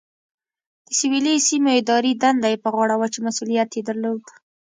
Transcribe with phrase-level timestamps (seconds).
[0.87, 4.23] د سویلي سیمو اداري دنده یې په غاړه وه چې مسؤلیت یې درلود.